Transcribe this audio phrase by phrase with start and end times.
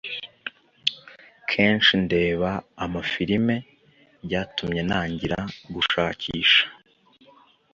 [1.49, 2.51] kenshi ndeba
[2.85, 3.55] amafilime.
[4.25, 5.39] Byatumye ntangira
[5.73, 6.63] gushakisha